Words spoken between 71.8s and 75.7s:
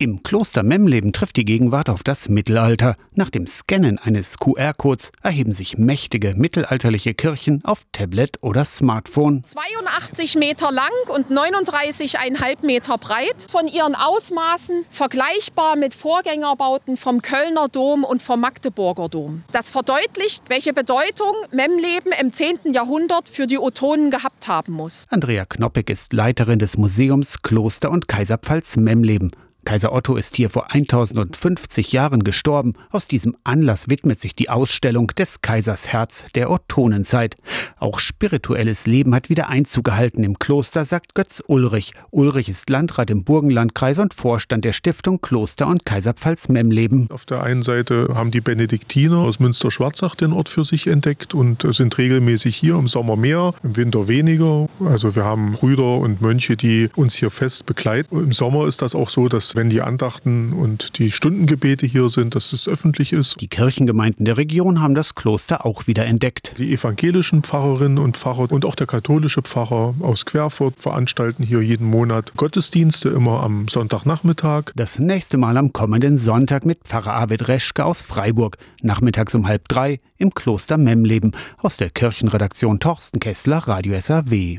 Monat Gottesdienste, immer am Sonntagnachmittag. Das nächste Mal